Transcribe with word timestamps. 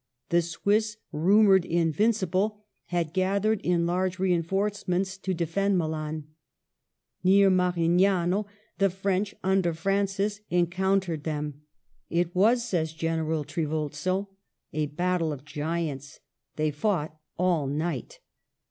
The 0.29 0.41
Swiss, 0.41 0.97
rumored 1.11 1.63
invincible, 1.63 2.63
had 2.85 3.13
gathered 3.13 3.61
in 3.61 3.85
large 3.85 4.17
rein 4.17 4.41
forcements 4.41 5.15
to 5.21 5.31
defend 5.35 5.77
Milan. 5.77 6.23
Near 7.23 7.51
Marignano 7.51 8.47
the 8.79 8.89
French 8.89 9.35
under 9.43 9.75
Francis 9.75 10.41
encountered 10.49 11.23
them. 11.23 11.53
•* 11.53 11.55
It 12.09 12.33
was," 12.33 12.63
says 12.67 12.93
General 12.93 13.43
Trivulzio, 13.43 14.21
^* 14.21 14.27
a 14.73 14.87
battle 14.87 15.31
of 15.31 15.45
giants. 15.45 16.19
They 16.55 16.71
fought 16.71 17.15
all 17.37 17.67
night.' 17.67 18.17